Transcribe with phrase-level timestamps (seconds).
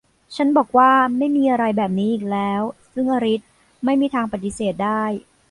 [0.35, 2.61] ฉันบอกว่า ไม่มีอะไรแบบนี้อีกแล้ว
[2.93, 3.41] ซึ่งอลิซ
[3.85, 5.03] ไม่มีทางปฏิเสธได้